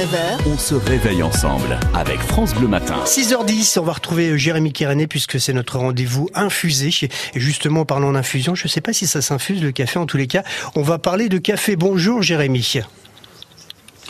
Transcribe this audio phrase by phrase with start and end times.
[0.00, 2.94] 9h, On se réveille ensemble avec France Bleu Matin.
[3.04, 6.90] 6h10, on va retrouver Jérémy Kéréné puisque c'est notre rendez-vous infusé.
[7.34, 10.16] Et justement, parlant d'infusion, je ne sais pas si ça s'infuse le café en tous
[10.16, 10.44] les cas.
[10.76, 11.74] On va parler de café.
[11.74, 12.74] Bonjour Jérémy.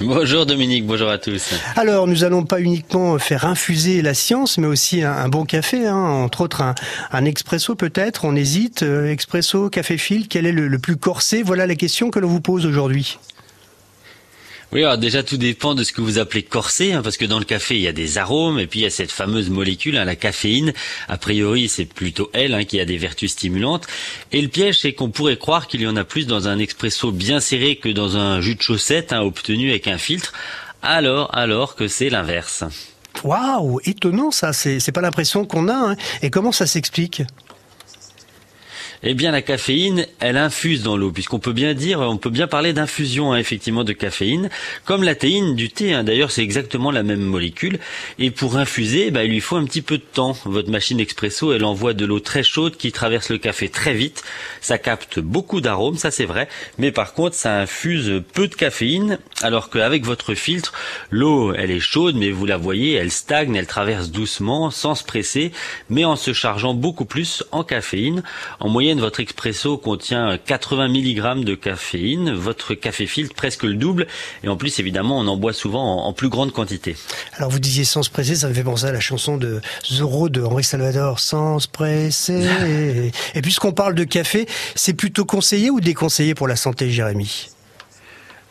[0.00, 1.54] Bonjour Dominique, bonjour à tous.
[1.76, 5.86] Alors, nous allons pas uniquement faire infuser la science, mais aussi un, un bon café,
[5.86, 6.74] hein, entre autres un,
[7.12, 8.24] un expresso peut-être.
[8.24, 11.44] On hésite, euh, expresso, café fil, quel est le, le plus corsé?
[11.44, 13.18] Voilà la question que l'on vous pose aujourd'hui.
[14.70, 17.38] Oui, alors déjà tout dépend de ce que vous appelez corsé, hein, parce que dans
[17.38, 19.96] le café il y a des arômes et puis il y a cette fameuse molécule,
[19.96, 20.74] hein, la caféine.
[21.08, 23.86] A priori c'est plutôt elle hein, qui a des vertus stimulantes.
[24.30, 27.12] Et le piège c'est qu'on pourrait croire qu'il y en a plus dans un expresso
[27.12, 30.34] bien serré que dans un jus de chaussette hein, obtenu avec un filtre.
[30.82, 32.62] Alors, alors que c'est l'inverse.
[33.24, 34.52] Waouh, étonnant ça.
[34.52, 35.92] C'est c'est pas l'impression qu'on a.
[35.92, 35.96] hein.
[36.20, 37.22] Et comment ça s'explique?
[39.04, 42.48] Eh bien, la caféine, elle infuse dans l'eau, puisqu'on peut bien dire, on peut bien
[42.48, 44.50] parler d'infusion, hein, effectivement, de caféine,
[44.84, 45.92] comme la théine du thé.
[45.94, 46.02] hein.
[46.02, 47.78] D'ailleurs, c'est exactement la même molécule.
[48.18, 50.36] Et pour infuser, bah, il lui faut un petit peu de temps.
[50.44, 54.24] Votre machine expresso, elle envoie de l'eau très chaude qui traverse le café très vite.
[54.60, 56.48] Ça capte beaucoup d'arômes, ça c'est vrai.
[56.78, 60.72] Mais par contre, ça infuse peu de caféine, alors qu'avec votre filtre,
[61.10, 65.04] l'eau, elle est chaude, mais vous la voyez, elle stagne, elle traverse doucement, sans se
[65.04, 65.52] presser,
[65.88, 68.24] mais en se chargeant beaucoup plus en caféine.
[68.94, 74.06] Votre expresso contient 80 mg de caféine, votre café filtre presque le double,
[74.42, 76.96] et en plus, évidemment, on en boit souvent en, en plus grande quantité.
[77.36, 80.28] Alors vous disiez sans se presser, ça me fait penser à la chanson de Zorro
[80.28, 82.46] de Henri Salvador, sans se presser.
[83.34, 87.48] Et puisqu'on parle de café, c'est plutôt conseillé ou déconseillé pour la santé, Jérémy?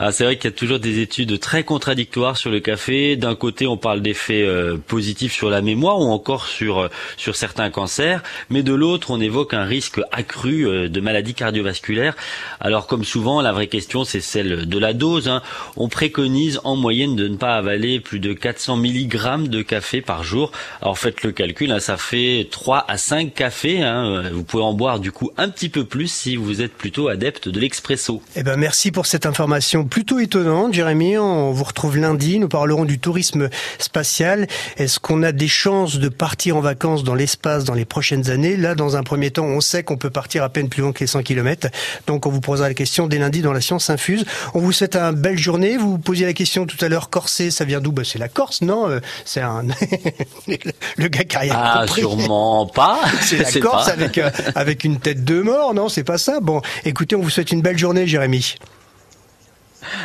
[0.00, 3.16] Ah, c'est vrai qu'il y a toujours des études très contradictoires sur le café.
[3.16, 7.34] D'un côté, on parle d'effets euh, positifs sur la mémoire ou encore sur euh, sur
[7.34, 12.14] certains cancers, mais de l'autre, on évoque un risque accru euh, de maladies cardiovasculaires.
[12.60, 15.26] Alors, comme souvent, la vraie question, c'est celle de la dose.
[15.26, 15.42] hein.
[15.76, 20.22] On préconise en moyenne de ne pas avaler plus de 400 mg de café par
[20.22, 20.52] jour.
[20.80, 23.82] Alors, faites le calcul, hein, ça fait 3 à 5 cafés.
[23.82, 24.30] hein.
[24.32, 27.48] Vous pouvez en boire du coup un petit peu plus si vous êtes plutôt adepte
[27.48, 28.22] de l'expresso.
[28.36, 31.18] Eh ben merci pour cette information plutôt étonnante, Jérémy.
[31.18, 32.38] On vous retrouve lundi.
[32.38, 34.46] Nous parlerons du tourisme spatial.
[34.76, 38.56] Est-ce qu'on a des chances de partir en vacances dans l'espace dans les prochaines années?
[38.56, 41.00] Là, dans un premier temps, on sait qu'on peut partir à peine plus loin que
[41.00, 41.68] les 100 km.
[42.06, 44.24] Donc, on vous posera la question dès lundi dans la science infuse.
[44.54, 45.76] On vous souhaite une belle journée.
[45.76, 47.92] Vous vous posiez la question tout à l'heure, Corsé, ça vient d'où?
[47.92, 48.88] Ben, C'est la Corse, non?
[48.90, 49.64] Euh, C'est un...
[50.96, 52.00] le gars qui a rien Ah, compris.
[52.02, 53.00] sûrement pas.
[53.22, 53.92] C'est la Corse pas.
[53.92, 55.88] avec, euh, avec une tête de mort, non?
[55.88, 58.56] C'est pas ça Bon, écoutez, on vous souhaite une belle journée, Jérémy.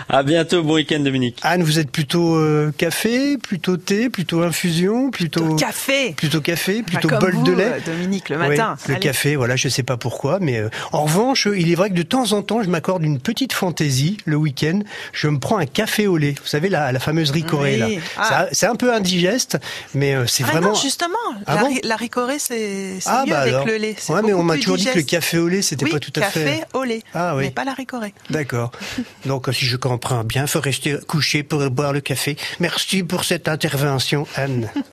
[0.10, 1.40] À bientôt, bon week-end Dominique.
[1.42, 6.14] Anne, vous êtes plutôt euh, café, plutôt thé, plutôt infusion, plutôt café.
[6.14, 7.82] plutôt café, Pas plutôt comme bol vous, de lait.
[7.86, 8.76] Dominique, le Oui, matin.
[8.88, 11.96] le café, voilà, je sais pas pourquoi, mais euh, en revanche, il est vrai que
[11.96, 14.80] de temps en temps, je m'accorde une petite fantaisie le week-end.
[15.12, 16.36] Je me prends un café au lait.
[16.42, 17.96] Vous savez la, la fameuse ricorée Oui.
[17.96, 18.02] là.
[18.18, 18.46] Ah.
[18.52, 19.58] C'est un peu indigeste,
[19.96, 20.70] mais euh, c'est Ah vraiment.
[20.70, 23.66] non, justement, Ah la, bon la ricorée, c'est Ah, mieux bah avec alors.
[23.68, 23.96] le lait.
[24.10, 26.12] Ouais, mais on m'a toujours dit que le café au lait, c'était oui, pas tout
[26.18, 26.64] à café fait.
[26.74, 27.46] au lait, Ah oui.
[27.46, 28.14] mais pas la ricorée.
[28.30, 28.72] D'accord.
[29.26, 32.36] Donc, je comprends bien, faut rester couché pour boire le café.
[32.60, 34.70] Merci pour cette intervention, Anne.